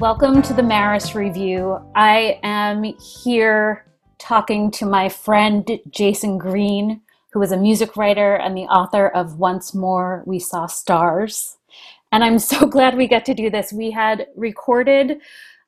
[0.00, 1.78] Welcome to the Maris Review.
[1.94, 3.84] I am here
[4.18, 7.02] talking to my friend Jayson Greene,
[7.34, 11.58] who is a music writer and the author of Once More We Saw Stars.
[12.12, 13.74] And I'm so glad we get to do this.
[13.74, 15.18] We had recorded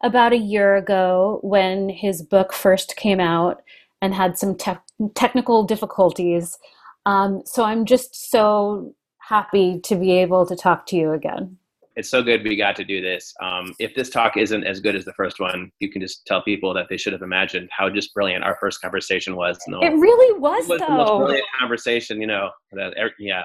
[0.03, 3.63] about a year ago when his book first came out
[4.01, 4.73] and had some te-
[5.15, 6.59] technical difficulties.
[7.05, 11.59] Um, so I'm just so happy to be able to talk to you again.
[11.97, 13.35] It's so good we got to do this.
[13.43, 16.43] Um, if this talk isn't as good as the first one, you can just tell
[16.43, 19.59] people that they should have imagined how just brilliant our first conversation was.
[19.69, 20.87] No, it really was, it was though.
[20.87, 22.51] the most brilliant conversation, you know.
[22.73, 23.45] That, er, yeah,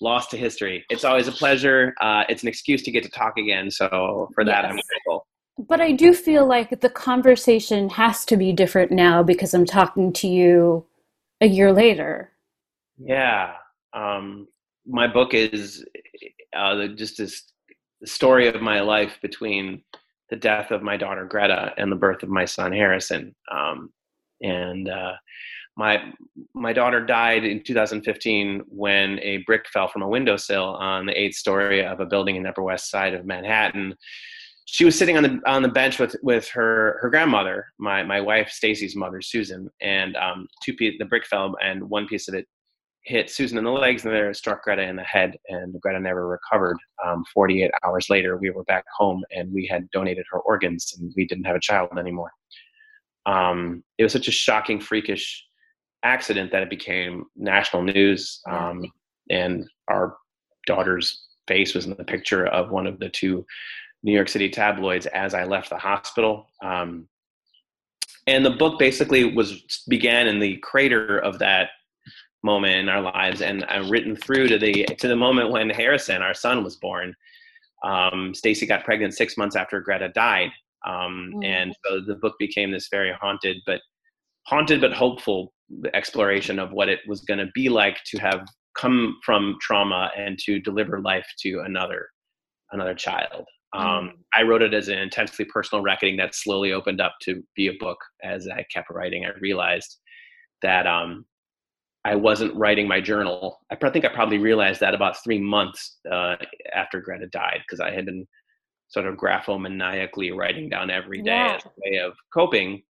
[0.00, 0.84] lost to history.
[0.90, 1.94] It's always a pleasure.
[2.00, 3.70] Uh, it's an excuse to get to talk again.
[3.70, 4.70] So for that, yes.
[4.70, 5.26] I'm grateful.
[5.58, 10.12] But I do feel like the conversation has to be different now because I'm talking
[10.14, 10.84] to you
[11.40, 12.32] a year later.
[12.98, 13.54] Yeah.
[13.94, 14.48] Um,
[14.86, 15.84] my book is
[16.54, 17.44] uh, just this
[18.04, 19.82] story of my life between
[20.30, 23.34] the death of my daughter Greta and the birth of my son Harrison.
[23.50, 23.90] Um,
[24.42, 25.12] and uh,
[25.76, 26.12] my
[26.54, 31.36] my daughter died in 2015 when a brick fell from a windowsill on the eighth
[31.36, 33.94] story of a building in the Upper West Side of Manhattan.
[34.64, 38.20] She was sitting on the on the bench with with her her grandmother, my my
[38.20, 42.46] wife Stacy's mother Susan, and um, two the brick fell and one piece of it
[43.06, 46.00] hit Susan in the legs and then it struck Greta in the head, and Greta
[46.00, 46.76] never recovered.
[47.04, 51.12] Um, 48 hours later, we were back home and we had donated her organs, and
[51.16, 52.32] we didn't have a child anymore.
[53.24, 55.44] Um, it was such a shocking, freakish
[56.02, 58.84] accident that it became national news, um,
[59.30, 60.16] and our
[60.66, 63.46] daughter's face was in the picture of one of the two
[64.02, 66.48] New York City tabloids as I left the hospital.
[66.60, 67.08] Um,
[68.26, 71.70] and the book basically was began in the crater of that
[72.46, 76.22] moment in our lives and uh, written through to the to the moment when Harrison,
[76.22, 77.14] our son, was born.
[77.84, 80.50] Um, Stacy got pregnant six months after Greta died,
[80.86, 81.44] um, mm.
[81.44, 83.80] and so the book became this very haunted, but
[84.46, 85.52] haunted but hopeful
[85.92, 88.46] exploration of what it was going to be like to have
[88.78, 92.08] come from trauma and to deliver life to another
[92.72, 93.44] another child.
[93.72, 94.10] Um, mm.
[94.34, 97.78] I wrote it as an intensely personal reckoning that slowly opened up to be a
[97.78, 99.24] book as I kept writing.
[99.24, 99.98] I realized
[100.62, 101.26] that um,
[102.06, 103.58] I wasn't writing my journal.
[103.68, 106.36] I think I probably realized that about three months uh,
[106.72, 108.24] after Greta died because I had been
[108.86, 111.56] sort of graphomaniacally writing down every day yeah.
[111.56, 112.80] as a way of coping.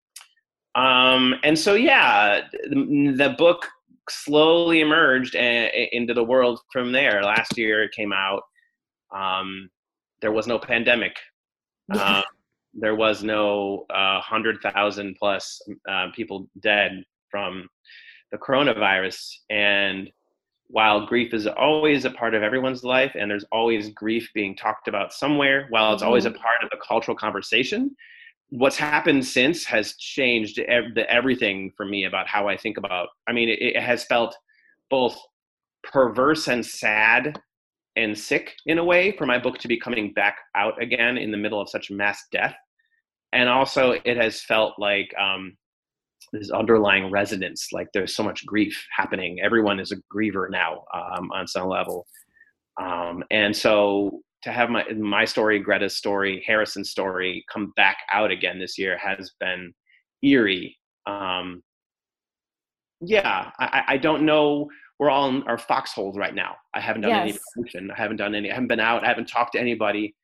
[0.75, 3.67] Um, and so, yeah, the, the book
[4.11, 7.23] slowly emerged a, a, into the world from there.
[7.23, 8.43] Last year it came out.
[9.17, 9.71] Um,
[10.21, 11.17] there was no pandemic.
[11.91, 12.21] Uh,
[12.75, 17.67] there was no uh, 100,000 plus uh, people dead from
[18.31, 19.33] the coronavirus.
[19.51, 20.11] And
[20.69, 24.89] while grief is always a part of everyone's life and there's always grief being talked
[24.89, 26.43] about somewhere, while it's always a mm-hmm.
[26.43, 27.95] part of the cultural conversation,
[28.51, 33.09] what's happened since has changed everything for me about how I think about.
[33.29, 34.37] I mean, it, it has felt
[34.91, 35.17] both
[35.83, 37.41] perverse and sad
[37.97, 41.31] and sick in a way for my book to be coming back out again in
[41.31, 42.55] the middle of such mass death.
[43.33, 45.57] And also, it has felt like um,
[46.39, 49.41] this underlying resonance like there's so much grief happening.
[49.43, 52.07] Everyone is a griever now um, on some level.
[52.81, 58.31] Um, and so to have my my story greta's story harrison's story come back out
[58.31, 59.73] again this year has been
[60.23, 60.77] eerie.
[61.07, 61.63] Um,
[63.01, 64.69] yeah I, I don't know.
[64.99, 66.57] We're all in our foxholes right now.
[66.75, 67.21] I haven't done yes.
[67.23, 67.91] any promotion.
[67.91, 69.05] I haven't done any i haven't been out.
[69.05, 70.15] I haven't talked to anybody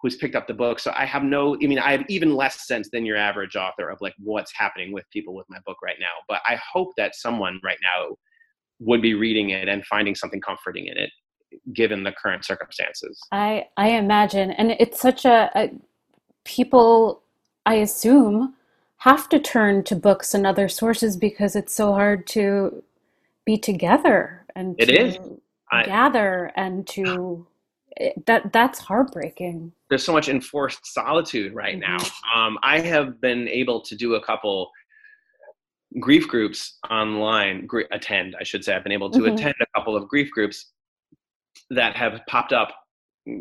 [0.00, 0.78] who's picked up the book.
[0.78, 3.90] So I have no, I mean, I have even less sense than your average author
[3.90, 6.06] of like what's happening with people with my book right now.
[6.26, 8.16] But I hope that someone right now
[8.80, 11.10] would be reading it and finding something comforting in it,
[11.74, 13.20] given the current circumstances.
[13.30, 15.70] I I imagine, and it's such a, a
[16.44, 17.22] people,
[17.66, 18.54] I assume,
[18.98, 22.82] have to turn to books and other sources because it's so hard to
[23.44, 25.18] be together and it is.
[25.84, 27.46] gather I, and to
[28.26, 31.96] that that's heartbreaking there's so much enforced solitude right mm-hmm.
[31.96, 34.70] now um, i have been able to do a couple
[35.98, 39.34] grief groups online gr- attend i should say i've been able to mm-hmm.
[39.34, 40.72] attend a couple of grief groups
[41.68, 42.72] that have popped up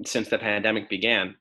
[0.05, 1.35] since the pandemic began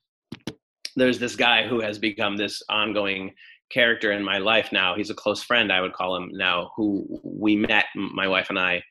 [0.97, 3.33] there's this guy who has become this ongoing
[3.71, 7.07] character in my life now he's a close friend i would call him now who
[7.23, 8.83] we met my wife and i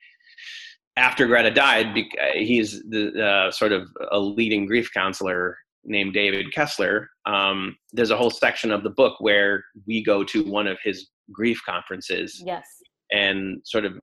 [0.97, 1.95] after Greta died,
[2.33, 5.55] he's the uh, sort of a leading grief counselor
[5.87, 7.09] named David Kessler.
[7.25, 11.09] Um, there's a whole section of the book where we go to one of his
[11.31, 12.41] grief conferences.
[12.45, 12.65] Yes.
[13.11, 13.93] And sort of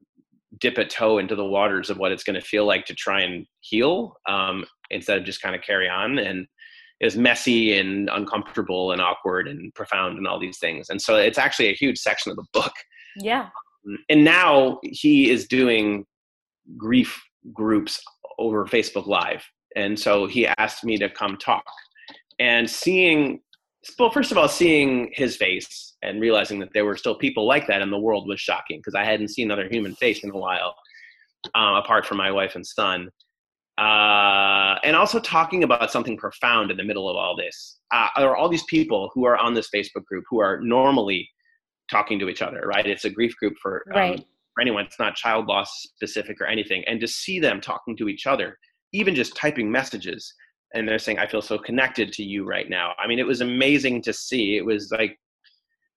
[0.60, 3.20] dip a toe into the waters of what it's going to feel like to try
[3.20, 6.18] and heal um, instead of just kind of carry on.
[6.18, 6.46] And
[7.00, 10.88] is messy and uncomfortable and awkward and profound and all these things.
[10.88, 12.72] And so it's actually a huge section of the book.
[13.16, 13.48] Yeah.
[14.08, 16.06] And now he is doing
[16.76, 17.22] grief
[17.52, 18.02] groups
[18.38, 19.44] over Facebook Live.
[19.76, 21.64] And so he asked me to come talk.
[22.38, 23.40] And seeing,
[23.98, 27.66] well, first of all, seeing his face and realizing that there were still people like
[27.66, 30.36] that in the world was shocking because I hadn't seen another human face in a
[30.36, 30.74] while,
[31.54, 33.08] uh, apart from my wife and son.
[33.76, 37.78] Uh, and also talking about something profound in the middle of all this.
[37.92, 41.28] Uh, there are all these people who are on this Facebook group who are normally
[41.90, 42.86] talking to each other, right?
[42.86, 44.24] It's a grief group for, um, right.
[44.54, 44.84] for anyone.
[44.84, 46.84] It's not child loss specific or anything.
[46.86, 48.56] And to see them talking to each other,
[48.94, 50.32] even just typing messages,
[50.74, 52.92] and they're saying, I feel so connected to you right now.
[52.98, 54.56] I mean, it was amazing to see.
[54.56, 55.18] It was like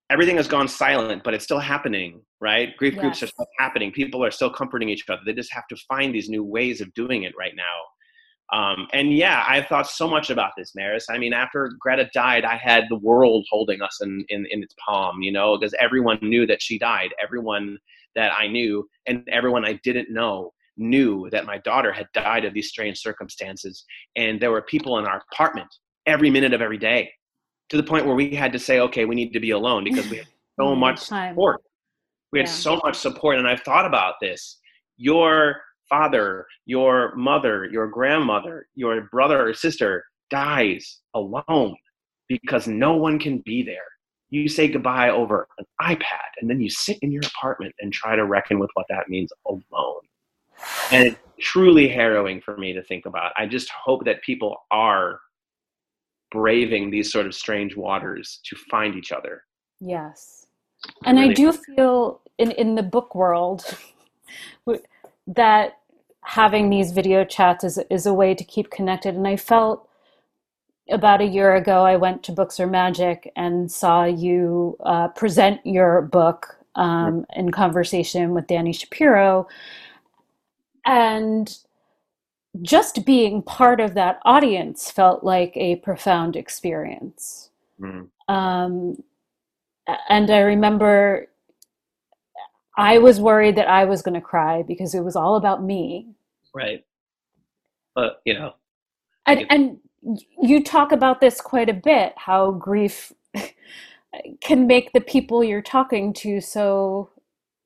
[0.09, 2.75] everything has gone silent, but it's still happening, right?
[2.77, 3.01] Grief yes.
[3.01, 3.91] groups are still happening.
[3.91, 5.21] People are still comforting each other.
[5.25, 7.63] They just have to find these new ways of doing it right now.
[8.57, 11.07] Um, and yeah, I've thought so much about this, Maris.
[11.09, 14.73] I mean, after Greta died, I had the world holding us in, in, in its
[14.83, 17.09] palm, you know, because everyone knew that she died.
[17.21, 17.77] Everyone
[18.15, 22.53] that I knew and everyone I didn't know knew that my daughter had died of
[22.53, 23.83] these strange circumstances.
[24.15, 25.67] And there were people in our apartment
[26.05, 27.11] every minute of every day
[27.69, 30.09] to the point where we had to say, okay, we need to be alone because
[30.09, 30.27] we had
[30.59, 31.61] so much support.
[32.31, 32.53] We had yeah.
[32.53, 33.37] so much support.
[33.37, 34.59] And I've thought about this.
[34.97, 35.57] Your
[35.89, 41.75] father, your mother, your grandmother, your brother or sister dies alone
[42.27, 43.77] because no one can be there.
[44.29, 48.15] You say goodbye over an iPad and then you sit in your apartment and try
[48.15, 50.01] to reckon with what that means alone.
[50.91, 53.31] And it's truly harrowing for me to think about.
[53.37, 55.19] I just hope that people are
[56.31, 59.43] braving these sort of strange waters to find each other.
[59.79, 60.47] Yes.
[61.05, 63.65] And really I do feel in, in the book world
[65.27, 65.77] that
[66.23, 69.15] having these video chats is, is a way to keep connected.
[69.15, 69.87] And I felt
[70.89, 75.59] about a year ago, I went to Books Are Magic and saw you uh, present
[75.65, 79.47] your book um, in conversation with Dani Shapiro.
[80.87, 81.55] And
[82.61, 87.51] just being part of that audience felt like a profound experience.
[87.79, 88.07] Mm.
[88.27, 89.03] Um,
[90.09, 91.27] and I remember
[92.77, 96.07] I was worried that I was going to cry because it was all about me.
[96.53, 96.85] Right.
[97.93, 98.53] But, you know.
[99.25, 99.79] And, and
[100.41, 103.11] you talk about this quite a bit how grief
[104.41, 107.09] can make the people you're talking to so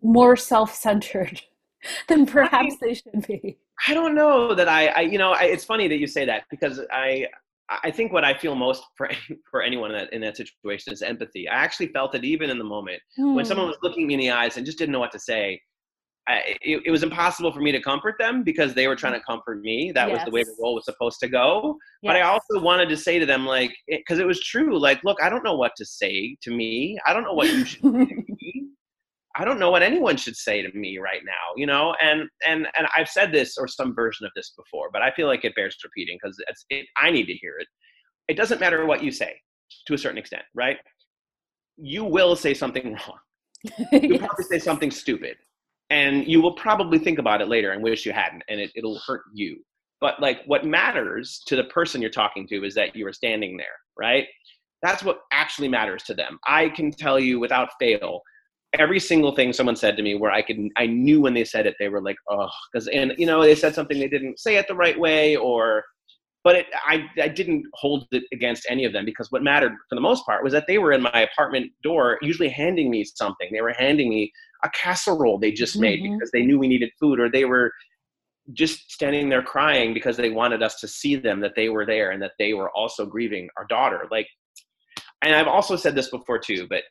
[0.02, 1.42] more self centered
[2.08, 3.58] than perhaps they should be.
[3.88, 6.44] I don't know that I, I you know, I, it's funny that you say that
[6.50, 7.28] because I,
[7.84, 9.10] I think what I feel most for
[9.52, 11.48] for anyone in that in that situation is empathy.
[11.48, 13.36] I actually felt it even in the moment hmm.
[13.36, 13.72] when someone hmm.
[13.72, 15.60] was looking me in the eyes and just didn't know what to say.
[16.28, 19.22] I, it, it, was impossible for me to comfort them because they were trying to
[19.22, 19.92] comfort me.
[19.94, 20.18] That yes.
[20.18, 21.78] was the way the role was supposed to go.
[22.04, 22.10] Yes.
[22.12, 24.78] But I also wanted to say to them, like, because it, it, was true.
[24.80, 27.00] Like, look, I don't know what to say to me.
[27.08, 28.61] I don't know what you should say to me.
[29.36, 31.96] I don't know what anyone should say to me right now, you know.
[32.02, 35.28] And and and I've said this or some version of this before, but I feel
[35.28, 37.68] like it bears repeating because it's it, I need to hear it.
[38.28, 39.34] It doesn't matter what you say,
[39.88, 40.78] to a certain extent, right?
[41.78, 43.20] You will say something wrong.
[43.92, 44.20] You yes.
[44.20, 45.38] probably say something stupid,
[45.90, 49.00] and you will probably think about it later and wish you hadn't, and it, it'll
[49.06, 49.64] hurt you.
[50.02, 53.56] But like, what matters to the person you're talking to is that you are standing
[53.56, 53.68] there,
[54.00, 54.26] right?
[54.82, 56.40] That's what actually matters to them.
[56.48, 58.22] I can tell you without fail
[58.80, 61.66] every single thing someone said to me where I could I knew when they said
[61.66, 64.58] it they were like oh because and you know they said something they didn't say
[64.58, 65.84] it the right way or
[66.44, 69.96] but it, I I didn't hold it against any of them because what mattered for
[69.96, 73.50] the most part was that they were in my apartment door usually handing me something
[73.52, 74.32] they were handing me
[74.64, 76.14] a casserole they just made mm-hmm.
[76.14, 77.72] because they knew we needed food or they were
[78.54, 82.12] just standing there crying because they wanted us to see them that they were there
[82.12, 84.28] and that they were also grieving our daughter like
[85.24, 86.84] and I've also said this before too but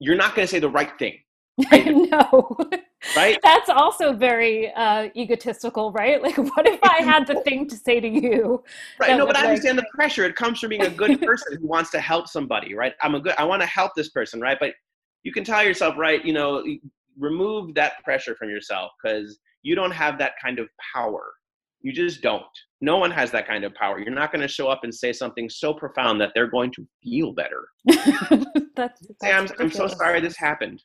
[0.00, 1.18] you're not going to say the right thing.
[2.10, 2.56] No.
[3.16, 3.38] Right?
[3.44, 6.20] That's also very uh, egotistical, right?
[6.22, 8.64] Like, what if I had the thing to say to you?
[9.00, 9.16] Right.
[9.16, 10.24] No, but I understand the pressure.
[10.24, 12.94] It comes from being a good person who wants to help somebody, right?
[13.00, 14.58] I'm a good, I want to help this person, right?
[14.58, 14.74] But
[15.22, 16.64] you can tell yourself, right, you know,
[17.18, 21.32] remove that pressure from yourself because you don't have that kind of power.
[21.80, 22.44] You just don't.
[22.80, 23.98] No one has that kind of power.
[23.98, 26.86] You're not going to show up and say something so profound that they're going to
[27.02, 27.68] feel better.
[27.84, 28.44] that's,
[28.76, 30.82] that's say, I'm, I'm so sorry this happened.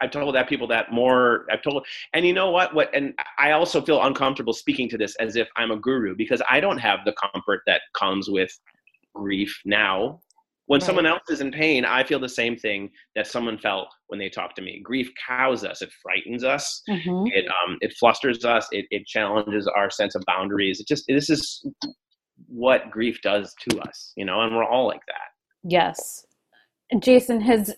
[0.00, 1.46] I've told that people that more.
[1.50, 2.74] I've told, and you know what?
[2.74, 6.42] What, and I also feel uncomfortable speaking to this as if I'm a guru because
[6.50, 8.50] I don't have the comfort that comes with
[9.14, 10.20] grief now
[10.66, 10.86] when right.
[10.86, 14.28] someone else is in pain, I feel the same thing that someone felt when they
[14.28, 14.80] talked to me.
[14.82, 15.82] Grief cows us.
[15.82, 16.82] It frightens us.
[16.88, 17.26] Mm-hmm.
[17.32, 18.66] It um, it flusters us.
[18.72, 20.80] It, it challenges our sense of boundaries.
[20.80, 21.66] It just this is
[22.48, 25.70] what grief does to us, you know, and we're all like that.
[25.70, 26.26] Yes.
[26.94, 27.74] Jayson, has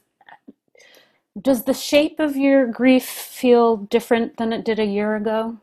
[1.40, 5.58] does the shape of your grief feel different than it did a year ago?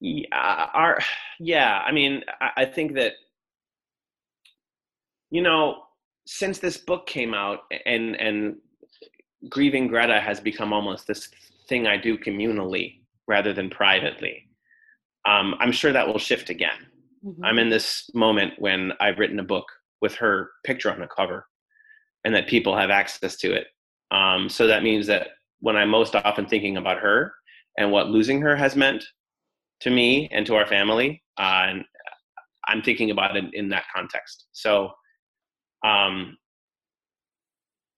[0.00, 0.98] Yeah, our
[1.40, 1.82] yeah.
[1.86, 3.12] I mean, I, I think that
[5.36, 5.82] you know,
[6.26, 8.56] since this book came out, and and
[9.48, 11.28] grieving Greta has become almost this
[11.68, 14.48] thing I do communally rather than privately.
[15.28, 16.80] Um, I'm sure that will shift again.
[17.24, 17.44] Mm-hmm.
[17.44, 19.66] I'm in this moment when I've written a book
[20.00, 21.46] with her picture on the cover,
[22.24, 23.66] and that people have access to it
[24.10, 25.28] um, so that means that
[25.60, 27.34] when I'm most often thinking about her
[27.78, 29.04] and what losing her has meant
[29.80, 31.84] to me and to our family, uh, and
[32.68, 34.46] I'm thinking about it in that context.
[34.52, 34.90] So,
[35.84, 36.36] um,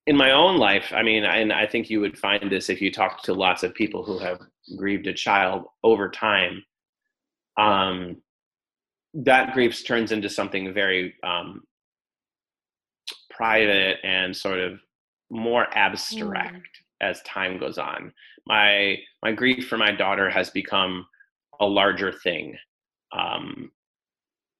[0.06, 2.90] in my own life, I mean, and I think you would find this if you
[2.90, 4.40] talk to lots of people who have
[4.76, 6.64] grieved a child over time.
[7.58, 8.22] Um,
[9.12, 11.62] that grief turns into something very um,
[13.30, 14.80] private and sort of
[15.30, 17.08] more abstract mm.
[17.08, 18.12] as time goes on.
[18.46, 21.06] My my grief for my daughter has become
[21.60, 22.56] a larger thing.
[23.16, 23.70] Um,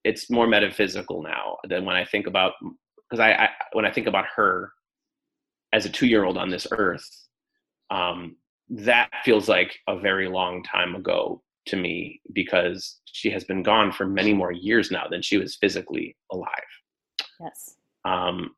[0.04, 2.52] it's more metaphysical now than when I think about
[3.08, 4.72] because I, I, when I think about her
[5.72, 7.08] as a two year old on this earth,
[7.90, 8.36] um,
[8.70, 13.92] that feels like a very long time ago to me because she has been gone
[13.92, 16.48] for many more years now than she was physically alive.
[17.40, 17.76] Yes.
[18.04, 18.54] Um,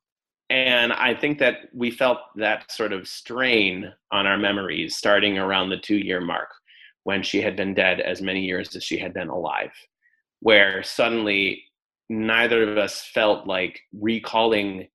[0.49, 5.71] and I think that we felt that sort of strain on our memories starting around
[5.71, 6.49] the two year mark
[7.05, 9.73] when she had been dead as many years as she had been alive,
[10.41, 11.65] where suddenly
[12.11, 14.89] neither of us felt like recalling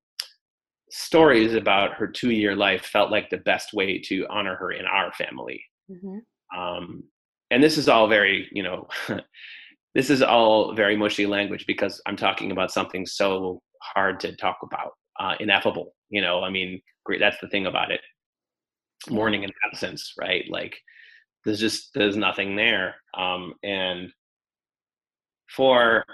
[0.90, 4.84] stories about her two year life felt like the best way to honor her in
[4.84, 5.64] our family.
[5.90, 6.58] Mm-hmm.
[6.58, 7.04] Um,
[7.50, 8.86] and this is all very, you know,
[9.94, 14.58] this is all very mushy language because I'm talking about something so hard to talk
[14.62, 15.94] about uh, ineffable.
[16.10, 17.18] You know, I mean, great.
[17.18, 18.00] That's the thing about it.
[19.08, 20.44] Mourning and absence, right?
[20.50, 20.76] Like,
[21.44, 22.96] there's just there's nothing there.
[23.16, 24.10] Um, and
[25.48, 26.04] for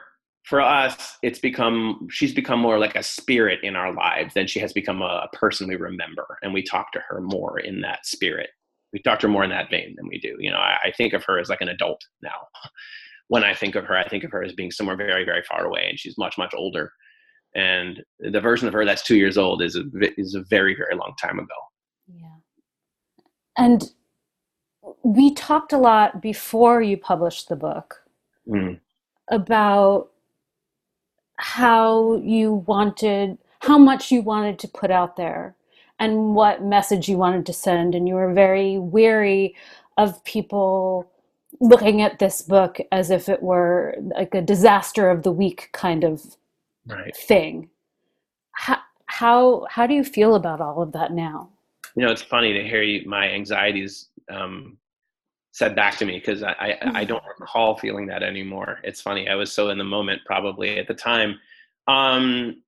[0.45, 4.59] for us, it's become she's become more like a spirit in our lives than she
[4.59, 8.51] has become a, person we remember, and we talk to her more in that spirit.
[8.93, 10.37] We talk to her more in that vein than we do.
[10.39, 12.49] You know, I, I think of her as like an adult now.
[13.29, 15.65] when I think of her, I think of her as being somewhere very, very far
[15.65, 16.93] away, and she's much, much older
[17.55, 19.85] and the version of her that's two years old is a
[20.17, 21.55] is a very very long time ago
[22.09, 22.27] yeah
[23.57, 23.93] and
[25.03, 28.03] we talked a lot before you published the book
[28.49, 28.79] mm.
[29.31, 30.11] about
[31.43, 35.55] how you wanted how much you wanted to put out there
[35.99, 39.55] and what message you wanted to send and you were very weary
[39.99, 41.11] of people
[41.61, 46.05] looking at this book as if it were like a disaster of the week kind
[46.05, 46.37] of
[46.87, 47.17] right.
[47.17, 47.69] thing.
[48.53, 51.51] How, how how do you feel about all of that now?
[51.97, 54.79] You know, it's funny to hear you, my anxieties um,
[55.52, 58.80] said back to me because I, I, I don't recall feeling that anymore.
[58.82, 59.28] It's funny.
[59.28, 61.38] I was so in the moment probably at the time.
[61.87, 62.62] Um,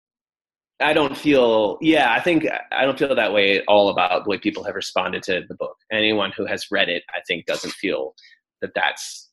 [0.80, 4.30] I don't feel, yeah, I think I don't feel that way at all about the
[4.30, 5.76] way people have responded to the book.
[5.90, 8.14] Anyone who has read it, I think, doesn't feel
[8.60, 9.30] that that's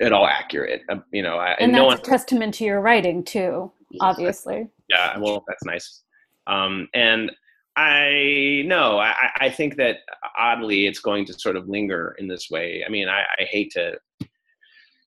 [0.00, 0.82] at all accurate.
[0.88, 3.70] Um, you know, and, and that's no one, a testament to your writing too,
[4.00, 4.68] obviously.
[4.88, 6.02] Yeah, well, that's nice.
[6.46, 7.30] Um, and
[7.76, 9.98] I know, I, I think that
[10.38, 12.84] oddly it's going to sort of linger in this way.
[12.86, 13.98] I mean, I, I hate to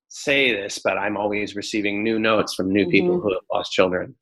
[0.09, 2.91] say this, but I'm always receiving new notes from new mm-hmm.
[2.91, 4.15] people who have lost children.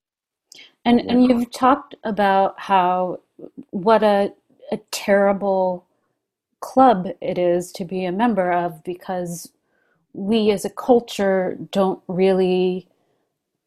[0.85, 3.21] And and you've talked about how
[3.71, 4.31] what a
[4.71, 5.85] a terrible
[6.59, 9.51] club it is to be a member of because
[10.13, 12.87] we as a culture don't really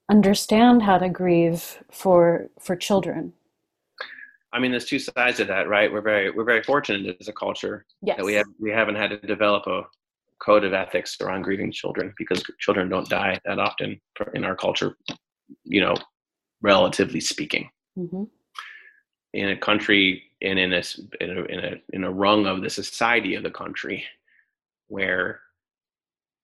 [0.09, 3.33] understand how to grieve for for children
[4.59, 7.33] i mean there's two sides to that right we're very we're very fortunate as a
[7.33, 8.17] culture yes.
[8.17, 9.83] that we have we haven't had to develop a
[10.41, 14.01] code of ethics around grieving children because children don't die that often
[14.35, 14.97] in our culture
[15.63, 15.95] you know
[16.61, 18.25] relatively speaking mm-hmm.
[19.33, 20.83] in a country and in a,
[21.21, 24.05] in a in a in a rung of the society of the country
[24.89, 25.41] where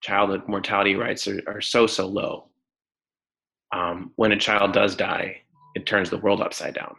[0.02, 2.48] childhood mortality rates are, are so so low
[3.72, 5.40] um, when a child does die
[5.74, 6.94] it turns the world upside down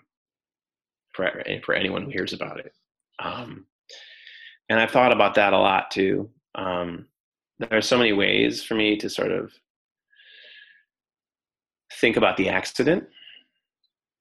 [1.15, 2.74] for, for anyone who hears about it.
[3.19, 3.65] Um,
[4.67, 6.29] and i've thought about that a lot too.
[6.55, 7.05] Um,
[7.60, 9.53] there are so many ways for me to sort of
[11.93, 13.05] think about the accident.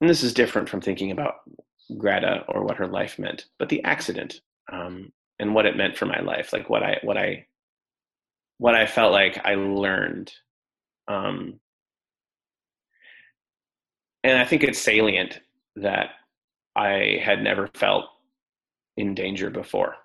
[0.00, 1.36] And this is different from thinking about
[1.98, 4.40] greta or what her life meant but the accident
[4.72, 7.44] um, and what it meant for my life like what i what i
[8.58, 10.32] what I felt like I learned.
[11.08, 11.60] Um,
[14.22, 15.40] and I think it's salient
[15.76, 16.10] that
[16.76, 18.06] I had never felt
[18.96, 19.96] in danger before.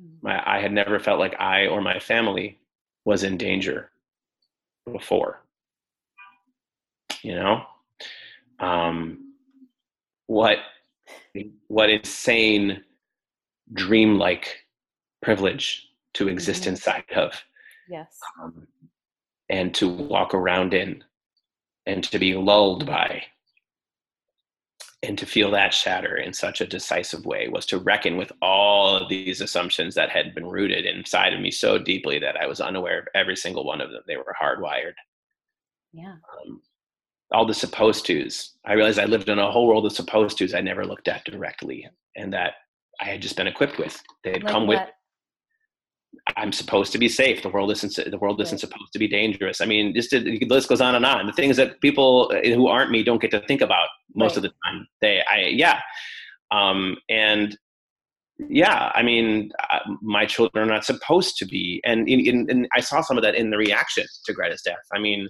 [0.00, 0.22] Mm.
[0.22, 2.58] My, I had never felt like I or my family
[3.04, 3.90] was in danger
[4.90, 5.42] before.
[7.22, 7.62] You know,
[8.60, 9.34] um,
[10.26, 10.58] what
[11.66, 12.84] what insane
[13.72, 14.64] dreamlike
[15.22, 16.70] privilege to exist mm-hmm.
[16.70, 17.42] inside of.
[17.88, 18.18] Yes.
[18.42, 18.66] Um,
[19.48, 21.02] and to walk around in
[21.86, 23.22] and to be lulled by
[25.02, 28.96] and to feel that shatter in such a decisive way was to reckon with all
[28.96, 32.60] of these assumptions that had been rooted inside of me so deeply that I was
[32.60, 34.02] unaware of every single one of them.
[34.06, 34.94] They were hardwired.
[35.92, 36.16] Yeah.
[36.46, 36.60] Um,
[37.32, 38.54] all the supposed tos.
[38.64, 41.24] I realized I lived in a whole world of supposed tos I never looked at
[41.24, 42.54] directly and that
[43.00, 44.02] I had just been equipped with.
[44.24, 44.80] They had like come what?
[44.80, 44.94] with
[46.36, 47.42] I'm supposed to be safe.
[47.42, 48.10] The world isn't.
[48.10, 49.60] The world isn't supposed to be dangerous.
[49.60, 51.26] I mean, just the list goes on and on.
[51.26, 54.36] The things that people uh, who aren't me don't get to think about most right.
[54.38, 54.86] of the time.
[55.00, 55.80] They, I, yeah,
[56.50, 57.56] um, and
[58.38, 58.92] yeah.
[58.94, 62.80] I mean, uh, my children are not supposed to be, and, in, in, and I
[62.80, 64.76] saw some of that in the reaction to Greta's death.
[64.92, 65.28] I mean,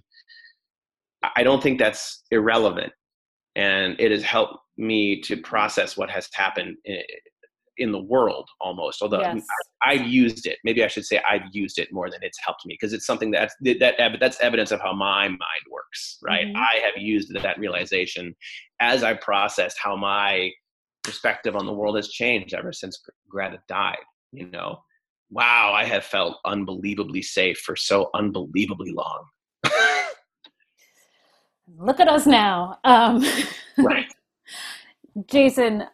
[1.37, 2.93] I don't think that's irrelevant,
[3.57, 7.03] and it has helped me to process what has happened eh,
[7.79, 9.43] in the world almost although yes.
[9.83, 10.59] I, have used it.
[10.65, 13.31] Maybe i should say i've used it more than it's helped me because it's something
[13.31, 16.47] that's that that's evidence of how my mind works right?
[16.47, 16.57] Mm-hmm.
[16.57, 18.35] i have used that realization
[18.81, 20.51] as i processed how my
[21.03, 23.97] perspective on the world has changed ever since greta died
[24.33, 24.81] you know?
[25.31, 29.25] Wow i have felt unbelievably safe for so unbelievably long.
[31.79, 33.25] Look at us now um,
[33.79, 34.07] right.
[35.27, 35.87] Jayson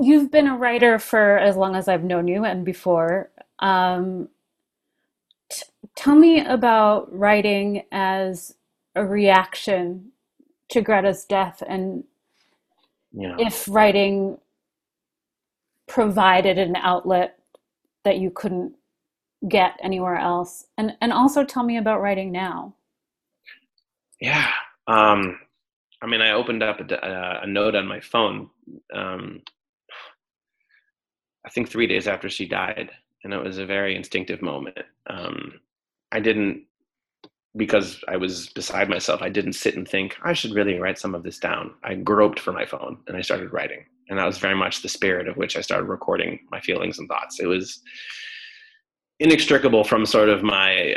[0.00, 3.30] you've been a writer for as long as I've known you and before.
[3.58, 4.28] Um,
[5.50, 5.64] t-
[5.94, 8.54] tell me about writing as
[8.94, 10.12] a reaction
[10.70, 12.04] to Greta's death and
[13.12, 13.36] yeah.
[13.38, 14.38] if writing
[15.86, 17.38] provided an outlet
[18.04, 18.74] that you couldn't
[19.48, 22.74] get anywhere else and and also tell me about writing now
[24.20, 24.50] yeah
[24.88, 25.38] um
[26.02, 28.48] i mean i opened up a, a note on my phone
[28.94, 29.40] um
[31.46, 32.90] I think three days after she died,
[33.24, 34.78] and it was a very instinctive moment.
[35.08, 35.60] Um,
[36.12, 36.64] I didn't
[37.56, 39.22] because I was beside myself.
[39.22, 41.72] I didn't sit and think I should really write some of this down.
[41.82, 44.88] I groped for my phone and I started writing, and that was very much the
[44.88, 47.40] spirit of which I started recording my feelings and thoughts.
[47.40, 47.80] It was
[49.20, 50.96] inextricable from sort of my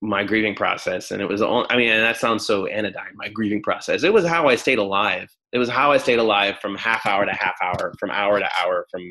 [0.00, 3.28] my grieving process and it was all i mean and that sounds so anodyne my
[3.28, 6.74] grieving process it was how i stayed alive it was how i stayed alive from
[6.76, 9.10] half hour to half hour from hour to hour from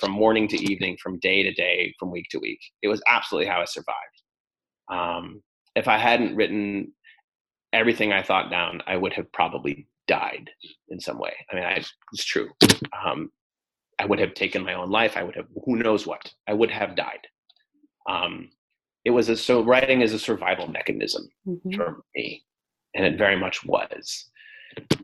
[0.00, 2.58] from morning to evening from day to day from week to week.
[2.82, 4.16] It was absolutely how i survived.
[4.90, 5.42] Um,
[5.76, 6.92] if i hadn't written
[7.72, 10.50] everything i thought down i would have probably died
[10.88, 11.32] in some way.
[11.50, 12.48] I mean I, it's true.
[13.04, 13.30] Um,
[14.00, 15.16] i would have taken my own life.
[15.16, 16.32] I would have who knows what?
[16.48, 17.26] I would have died.
[18.08, 18.50] Um,
[19.04, 21.74] it was a so writing is a survival mechanism mm-hmm.
[21.74, 22.42] for me
[22.94, 24.30] and it very much was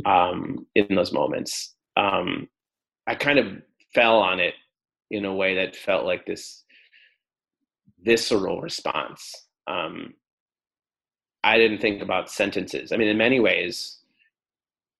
[0.04, 2.48] um, in those moments um,
[3.06, 3.46] i kind of
[3.94, 4.54] fell on it
[5.10, 6.64] in a way that felt like this
[8.02, 10.14] visceral response um,
[11.44, 13.98] i didn't think about sentences i mean in many ways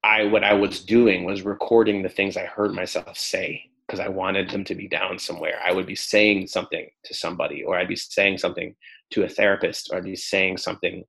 [0.05, 4.09] i what i was doing was recording the things i heard myself say because I
[4.09, 5.61] wanted them to be down somewhere.
[5.65, 8.75] I would be saying something to somebody, or I'd be saying something
[9.13, 11.05] to a therapist, or I'd be saying something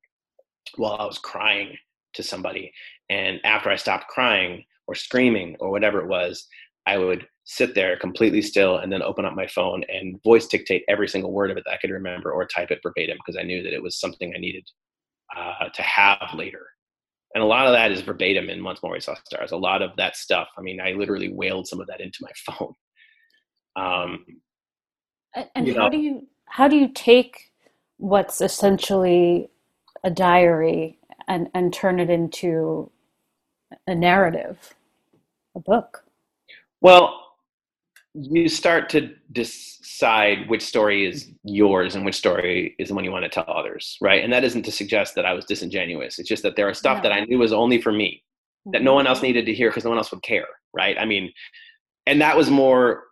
[0.76, 1.76] while I was crying
[2.14, 2.72] to somebody.
[3.10, 6.48] And after I stopped crying or screaming or whatever it was,
[6.86, 10.84] I would sit there completely still and then open up my phone and voice dictate
[10.90, 13.44] every single word of it that I could remember or type it verbatim because I
[13.44, 14.68] knew that it was something I needed
[15.36, 16.68] uh, to have later
[17.38, 19.52] and a lot of that is verbatim in Once More We Saw Stars.
[19.52, 20.48] A lot of that stuff.
[20.58, 22.74] I mean, I literally wailed some of that into my phone.
[23.76, 24.26] Um,
[25.54, 27.52] and how know, do you how do you take
[27.98, 29.52] what's essentially
[30.04, 32.90] a diary and and turn it into
[33.88, 34.76] a narrative,
[35.56, 36.04] a book?
[36.82, 37.24] Well,
[38.14, 43.12] you start to decide which story is yours and which story is the one you
[43.12, 44.24] want to tell others right?
[44.24, 46.18] And that isn't to suggest that i was disingenuous.
[46.18, 48.24] It's just that there are stuff that i knew was only for me
[48.72, 48.96] that no mm-hmm.
[48.96, 50.98] one else needed to hear because no one else would care right?
[51.00, 51.32] I mean
[52.08, 53.04] and that was more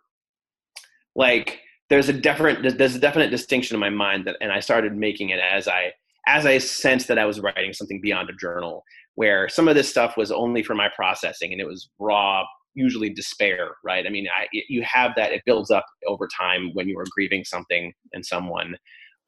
[1.14, 4.96] like there's a different there's a definite distinction in my mind that and i started
[4.96, 5.92] making it as i
[6.26, 8.84] as i sensed that i was writing something beyond a journal
[9.16, 13.10] where some of this stuff was only for my processing and it was raw usually
[13.10, 14.06] despair, right?
[14.06, 17.42] I mean, I, you have that, it builds up over time when you are grieving
[17.44, 18.76] something and someone.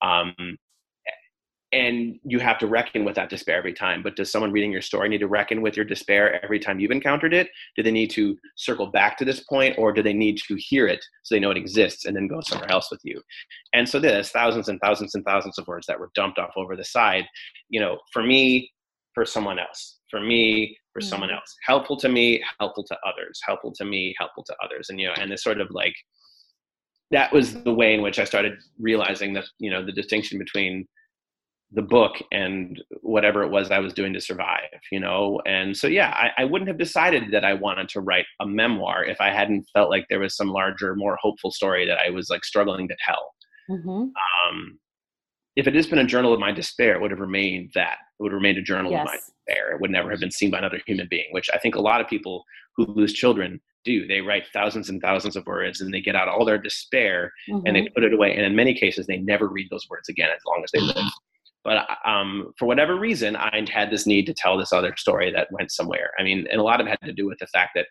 [0.02, 0.34] Um,
[1.70, 4.02] and you have to reckon with that despair every time.
[4.02, 6.90] But does someone reading your story need to reckon with your despair every time you've
[6.90, 7.48] encountered it?
[7.76, 10.86] Do they need to circle back to this point, or do they need to hear
[10.86, 13.20] it so they know it exists and then go somewhere else with you?
[13.74, 16.74] And so there's thousands and thousands and thousands of words that were dumped off over
[16.74, 17.26] the side.
[17.68, 18.72] You know, for me,
[19.18, 21.08] for someone else, for me, for mm-hmm.
[21.08, 25.00] someone else, helpful to me, helpful to others, helpful to me, helpful to others, and
[25.00, 25.94] you know, and this sort of like
[27.10, 30.86] that was the way in which I started realizing that you know the distinction between
[31.72, 35.38] the book and whatever it was I was doing to survive, you know?
[35.44, 39.04] And so, yeah, I, I, wouldn't have decided that I wanted to write a memoir
[39.04, 42.30] if I hadn't felt like there was some larger, more hopeful story that I was
[42.30, 43.34] like struggling to tell.
[43.68, 43.90] Mm-hmm.
[43.90, 44.78] Um,
[45.58, 47.98] if it had been a journal of my despair, it would have remained that.
[48.18, 49.00] It would have remained a journal yes.
[49.00, 49.72] of my despair.
[49.72, 52.00] It would never have been seen by another human being, which I think a lot
[52.00, 52.44] of people
[52.76, 54.06] who lose children do.
[54.06, 57.66] They write thousands and thousands of words and they get out all their despair mm-hmm.
[57.66, 57.94] and they mm-hmm.
[57.94, 58.36] put it away.
[58.36, 60.96] And in many cases, they never read those words again as long as they live.
[61.64, 65.48] But um, for whatever reason, I had this need to tell this other story that
[65.50, 66.12] went somewhere.
[66.18, 67.86] I mean, and a lot of it had to do with the fact that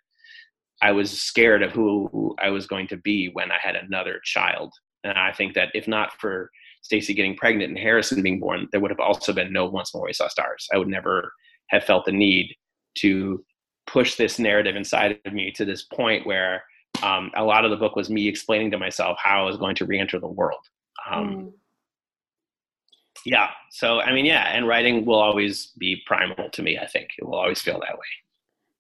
[0.82, 4.74] I was scared of who I was going to be when I had another child.
[5.04, 6.50] And I think that if not for
[6.88, 10.06] Stacy getting pregnant and Harrison being born, there would have also been no Once More
[10.06, 10.68] We Saw Stars.
[10.74, 11.32] I would never
[11.68, 12.56] have felt the need
[13.00, 13.44] to
[13.86, 16.64] push this narrative inside of me to this point where
[17.04, 19.76] um, a lot of the book was me explaining to myself how I was going
[19.76, 20.64] to re-enter the world.
[21.10, 21.52] Um, mm
[23.26, 27.10] yeah so i mean yeah and writing will always be primal to me i think
[27.18, 28.06] it will always feel that way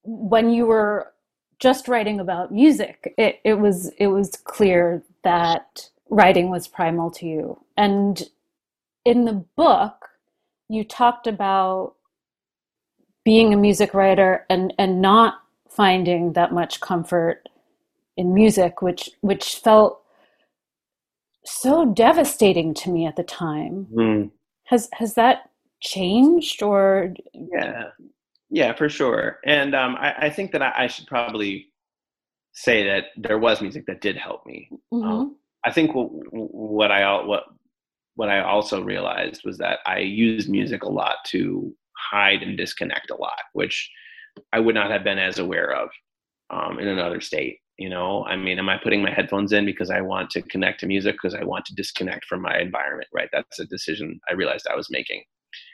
[0.03, 1.11] when you were
[1.59, 7.25] just writing about music it, it was it was clear that writing was primal to
[7.25, 8.23] you and
[9.05, 10.09] in the book
[10.69, 11.95] you talked about
[13.23, 17.47] being a music writer and and not finding that much comfort
[18.15, 20.01] in music which which felt
[21.47, 23.87] so devastating to me at the time.
[23.93, 24.31] Mm.
[24.65, 25.49] Has has that
[25.81, 27.13] changed or?
[27.33, 27.85] Yeah,
[28.49, 29.39] yeah, for sure.
[29.45, 31.67] And um, I, I, think that I, I, should probably
[32.53, 34.69] say that there was music that did help me.
[34.93, 35.07] Mm-hmm.
[35.07, 35.35] Um,
[35.67, 37.43] I think what, what I what
[38.15, 41.73] what I also realized was that I used music a lot to
[42.11, 43.91] hide and disconnect a lot, which
[44.53, 45.89] I would not have been as aware of
[46.49, 48.25] um, in another state you know?
[48.25, 51.15] I mean am i putting my headphones in because i want to connect to music
[51.15, 53.29] because i want to disconnect from my environment right?
[53.31, 55.23] That's a decision i realized i was making.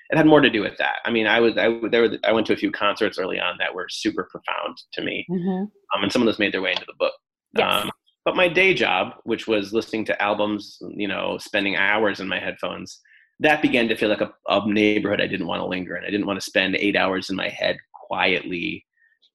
[0.10, 0.98] It had more to do with that.
[1.06, 3.56] I mean i was i there were, i went to a few concerts early on
[3.60, 5.64] that were super profound to me mm-hmm.
[5.96, 7.14] um, and some of those made their way into the book.
[7.58, 7.84] Yes.
[7.84, 7.92] um,
[8.26, 12.40] but my day job which was listening to albums you know spending hours in my
[12.40, 13.00] headphones
[13.40, 16.10] that began to feel like a, a neighborhood i didn't want to linger in i
[16.10, 18.86] didn't want to spend eight hours in my head quietly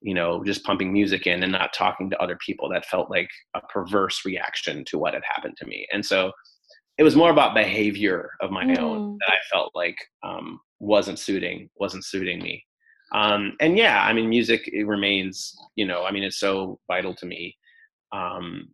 [0.01, 2.69] you know, just pumping music in and not talking to other people.
[2.69, 5.87] That felt like a perverse reaction to what had happened to me.
[5.93, 6.33] And so
[6.99, 8.79] it was more about behavior of my mm.
[8.79, 12.65] own that I felt like um, wasn't suiting wasn't suiting me.
[13.15, 17.15] Um, and yeah, I mean, music it remains, you know, I mean, it's so vital
[17.15, 17.57] to me.
[18.13, 18.69] Um,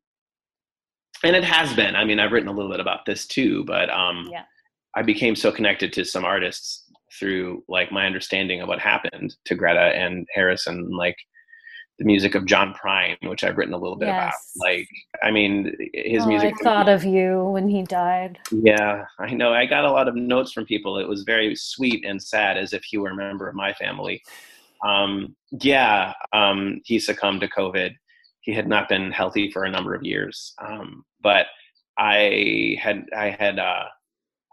[1.23, 1.95] and it has been.
[1.97, 4.45] I mean, I've written a little bit about this too, but um, yeah.
[4.97, 9.55] I became so connected to some artists through like my understanding of what happened to
[9.55, 11.17] Greta and Harrison, like
[11.99, 14.35] the music of John Prine, which I've written a little bit yes.
[14.57, 14.69] about.
[14.69, 14.89] Like,
[15.23, 16.55] I mean, his oh, music.
[16.61, 18.39] I thought of you when he died.
[18.51, 19.53] Yeah, I know.
[19.53, 20.99] I got a lot of notes from people.
[20.99, 24.23] It was very sweet and sad, as if he were a member of my family.
[24.85, 27.95] Um, yeah, um, he succumbed to COVID.
[28.45, 31.47] He had not been healthy for a number of years, um, but
[31.99, 33.85] I had I had uh,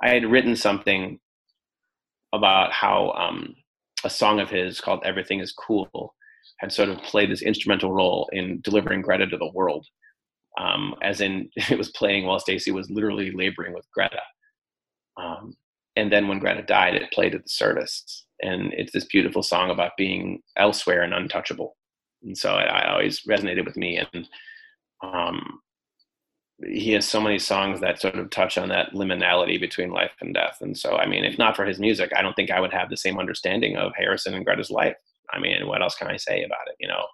[0.02, 1.20] I had written something
[2.34, 3.54] about how um,
[4.06, 6.16] a song of his called "Everything Is Cool"
[6.60, 9.86] had sort of played this instrumental role in delivering Greta to the world,
[10.58, 14.22] um, as in it was playing while Stacy was literally laboring with Greta.
[15.18, 15.56] Um,
[15.98, 19.70] and then when Greta died, it played at the service, and it's this beautiful song
[19.70, 21.76] about being elsewhere and untouchable.
[22.24, 24.28] And so it, it always resonated with me, and
[25.04, 25.60] um,
[26.66, 30.34] he has so many songs that sort of touch on that liminality between life and
[30.34, 30.58] death.
[30.62, 32.90] And so, I mean, if not for his music, I don't think I would have
[32.90, 34.96] the same understanding of Harrison and Greta's life.
[35.34, 36.76] I mean, what else can I say about it?
[36.80, 37.06] You know.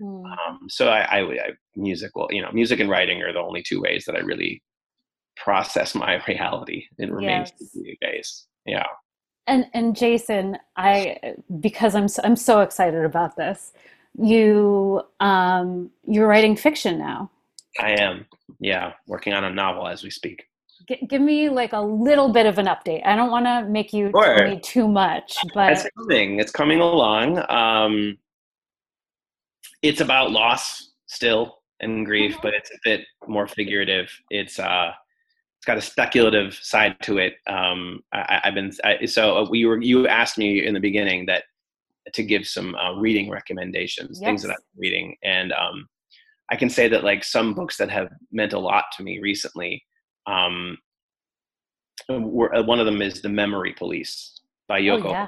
[0.00, 0.24] Mm.
[0.24, 3.62] Um, so I, I, I, music, will, you know, music and writing are the only
[3.62, 4.62] two ways that I really
[5.36, 6.84] process my reality.
[6.98, 7.70] It remains yes.
[7.72, 8.46] the case.
[8.66, 8.86] Yeah.
[9.48, 13.72] And and Jayson, I because I'm so, I'm so excited about this.
[14.18, 17.30] You um you're writing fiction now.
[17.80, 18.26] I am.
[18.60, 20.44] Yeah, working on a novel as we speak.
[20.88, 23.06] G- give me like a little bit of an update.
[23.06, 24.36] I don't want to make you sure.
[24.36, 26.40] tell me too much, but it's coming.
[26.40, 27.42] It's coming along.
[27.50, 28.18] Um,
[29.82, 34.10] it's about loss still and grief, but it's a bit more figurative.
[34.30, 34.92] It's uh,
[35.58, 37.34] it's got a speculative side to it.
[37.46, 41.44] Um, I, have been I, so we were you asked me in the beginning that
[42.12, 44.26] to give some uh, reading recommendations, yes.
[44.26, 45.86] things that I'm reading, and um,
[46.50, 49.82] I can say that like some books that have meant a lot to me recently.
[50.26, 50.78] Um,
[52.08, 55.26] were, uh, one of them is The Memory Police by oh, Yoko oh, yeah.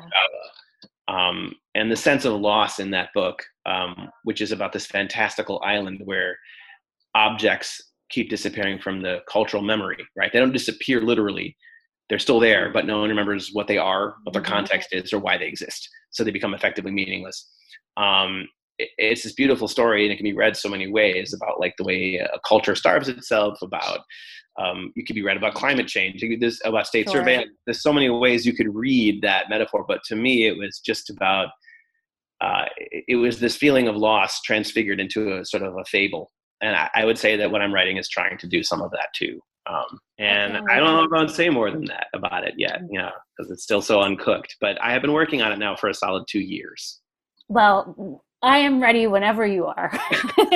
[1.06, 5.60] Um, and the sense of loss in that book, um, which is about this fantastical
[5.64, 6.36] island where
[7.14, 10.32] objects keep disappearing from the cultural memory, right?
[10.32, 11.56] They don't disappear literally.
[12.08, 14.52] They're still there, but no one remembers what they are, what their mm-hmm.
[14.52, 15.88] context is, or why they exist.
[16.14, 17.48] So they become effectively meaningless.
[17.96, 18.48] Um,
[18.78, 21.74] it, it's this beautiful story, and it can be read so many ways about like
[21.76, 24.00] the way a culture starves itself, about
[24.58, 27.20] um, you could be read about climate change, this about state sure.
[27.20, 27.50] surveillance.
[27.66, 31.10] There's so many ways you could read that metaphor, but to me, it was just
[31.10, 31.48] about.
[32.40, 36.30] Uh, it was this feeling of loss transfigured into a sort of a fable
[36.64, 38.90] and I, I, would say that what I'm writing is trying to do some of
[38.92, 39.40] that too.
[39.66, 42.82] Um, and I don't know if I to say more than that about it yet,
[42.90, 44.56] you know, because it's still so uncooked.
[44.60, 47.00] But I have been working on it now for a solid two years.
[47.48, 49.90] Well, I am ready whenever you are.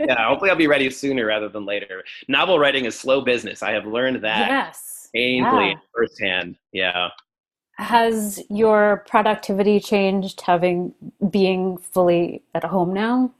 [0.00, 2.04] yeah, hopefully I'll be ready sooner rather than later.
[2.28, 3.62] Novel writing is slow business.
[3.62, 5.08] I have learned that yes.
[5.12, 5.74] painfully yeah.
[5.92, 6.56] firsthand.
[6.72, 7.08] Yeah.
[7.76, 10.94] Has your productivity changed having
[11.28, 13.32] being fully at home now?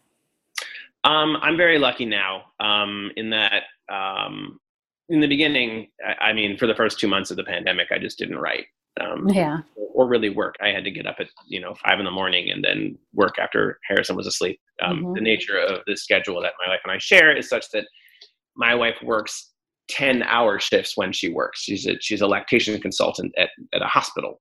[1.04, 4.58] Um, I'm very lucky now um, in that um,
[5.08, 7.98] in the beginning, I, I, mean, for the first two months of the pandemic, I
[7.98, 8.66] just didn't write.
[9.00, 9.60] Um, yeah.
[9.94, 10.56] Or, really work.
[10.60, 13.38] I had to get up at you know five in the morning and then work
[13.38, 14.60] after Harrison was asleep.
[14.82, 15.14] Um, mm-hmm.
[15.14, 17.86] The nature of the schedule that my wife and I share is such that
[18.54, 19.52] my wife works
[19.88, 21.60] 10 hour shifts when she works.
[21.62, 24.40] She's a, she's a lactation consultant at, at a hospital.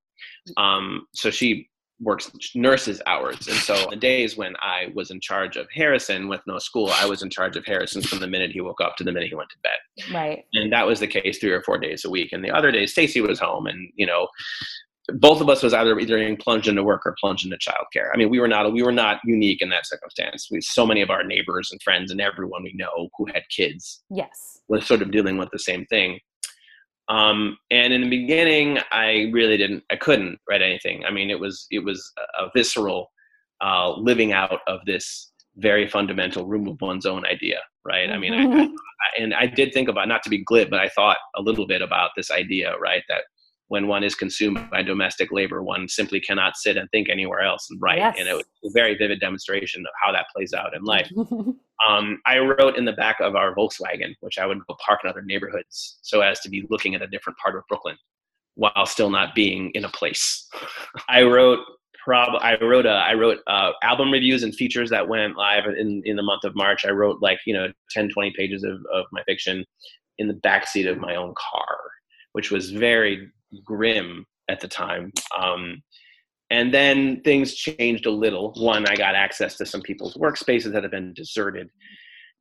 [0.49, 0.61] Mm.
[0.61, 1.69] Um, so she
[2.01, 6.41] works nurses hours and so the days when i was in charge of harrison with
[6.47, 9.03] no school i was in charge of harrison from the minute he woke up to
[9.03, 11.77] the minute he went to bed right and that was the case three or four
[11.77, 14.27] days a week and the other days stacy was home and you know
[15.15, 18.09] both of us was either either being plunged into work or plunged into childcare.
[18.13, 20.47] I mean, we were not we were not unique in that circumstance.
[20.51, 24.03] We so many of our neighbors and friends and everyone we know who had kids,
[24.09, 26.19] yes, was sort of dealing with the same thing.
[27.09, 31.03] Um, and in the beginning, I really didn't, I couldn't write anything.
[31.05, 33.11] I mean, it was, it was a visceral
[33.61, 38.09] uh, living out of this very fundamental room of one's own idea, right?
[38.09, 40.87] I mean, I, I, and I did think about, not to be glib, but I
[40.89, 43.03] thought a little bit about this idea, right?
[43.09, 43.23] That
[43.71, 47.69] when one is consumed by domestic labor, one simply cannot sit and think anywhere else
[47.69, 47.99] and write.
[47.99, 48.17] Yes.
[48.19, 51.09] And it was a very vivid demonstration of how that plays out in life.
[51.87, 55.09] um, I wrote in the back of our Volkswagen, which I would go park in
[55.09, 57.95] other neighborhoods so as to be looking at a different part of Brooklyn
[58.55, 60.49] while still not being in a place.
[61.07, 61.59] I wrote
[62.03, 66.01] prob I wrote a I wrote uh, album reviews and features that went live in
[66.03, 66.83] in the month of March.
[66.83, 69.63] I wrote like you know 10 20 pages of, of my fiction
[70.17, 71.77] in the backseat of my own car,
[72.33, 73.31] which was very
[73.63, 75.11] grim at the time.
[75.37, 75.81] Um,
[76.49, 78.53] and then things changed a little.
[78.57, 81.69] One, I got access to some people's workspaces that have been deserted.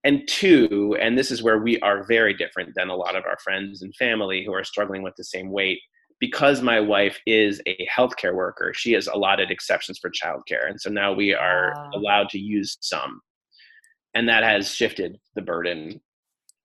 [0.02, 3.36] And two, and this is where we are very different than a lot of our
[3.44, 5.78] friends and family who are struggling with the same weight.
[6.18, 10.68] Because my wife is a healthcare worker, she has allotted exceptions for childcare.
[10.68, 13.20] And so now we are allowed to use some.
[14.14, 16.00] And that has shifted the burden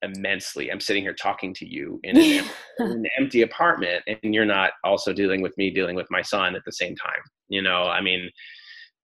[0.01, 0.71] immensely.
[0.71, 2.23] I'm sitting here talking to you in an,
[2.79, 6.55] in an, empty apartment, and you're not also dealing with me dealing with my son
[6.55, 7.19] at the same time.
[7.49, 8.29] You know, I mean,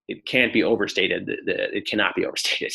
[0.07, 1.29] it can't be overstated.
[1.47, 2.73] It cannot be overstated.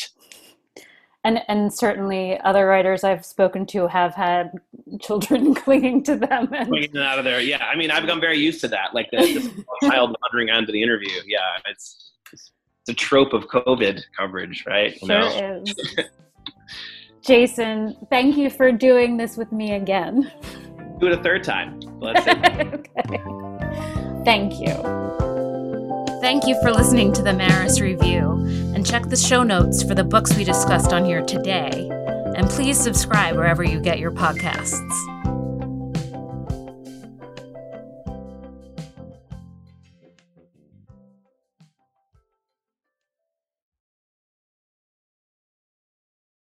[1.25, 4.53] And and certainly other writers I've spoken to have had
[5.01, 7.41] children clinging to them and clinging out of there.
[7.41, 8.95] Yeah, I mean, I've become very used to that.
[8.95, 11.21] Like the, the child wandering onto the interview.
[11.27, 12.53] Yeah, it's it's
[12.89, 14.93] a trope of COVID coverage, right?
[15.03, 15.63] You sure know?
[15.65, 15.75] is.
[17.27, 20.31] Jayson, thank you for doing this with me again.
[21.01, 21.81] Do it a third time.
[21.99, 23.21] Let's okay.
[24.25, 24.73] Thank you.
[26.21, 28.31] Thank you for listening to the Maris Review,
[28.75, 31.89] and check the show notes for the books we discussed on here today.
[32.37, 35.16] And please subscribe wherever you get your podcasts.